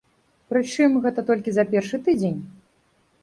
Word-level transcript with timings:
Прычым, 0.51 0.95
гэта 1.03 1.23
толькі 1.27 1.53
за 1.57 1.65
першы 1.73 1.97
тыдзень. 2.07 2.39